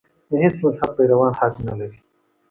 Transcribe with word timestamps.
د 0.29 0.31
هېڅ 0.43 0.55
مذهب 0.63 0.89
پیروان 0.97 1.31
حق 1.39 1.53
نه 1.67 1.73
لري. 1.79 1.97